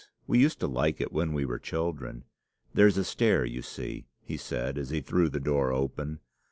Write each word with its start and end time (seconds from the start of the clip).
We 0.25 0.39
used 0.39 0.59
to 0.61 0.67
like 0.67 0.99
it 0.99 1.11
when 1.13 1.31
we 1.31 1.45
were 1.45 1.59
children.' 1.59 2.23
'There's 2.73 2.97
a 2.97 3.03
stair, 3.03 3.45
you 3.45 3.61
see,' 3.61 4.07
he 4.23 4.35
said, 4.35 4.79
as 4.79 4.89
he 4.89 4.99
threw 5.01 5.29
the 5.29 5.39
door 5.39 5.71
open. 5.71 6.21